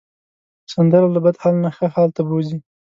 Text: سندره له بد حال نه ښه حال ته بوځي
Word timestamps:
سندره 0.73 1.07
له 1.15 1.19
بد 1.25 1.35
حال 1.41 1.55
نه 1.63 1.69
ښه 1.75 1.87
حال 1.95 2.09
ته 2.15 2.21
بوځي 2.27 2.57